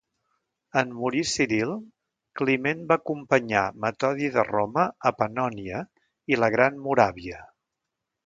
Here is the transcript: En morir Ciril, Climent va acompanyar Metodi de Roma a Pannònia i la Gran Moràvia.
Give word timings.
En 0.79 0.93
morir 1.01 1.19
Ciril, 1.31 1.73
Climent 2.41 2.81
va 2.91 2.97
acompanyar 3.03 3.65
Metodi 3.85 4.31
de 4.37 4.47
Roma 4.49 4.87
a 5.09 5.13
Pannònia 5.21 5.83
i 6.35 6.43
la 6.45 6.53
Gran 6.57 6.81
Moràvia. 6.87 7.45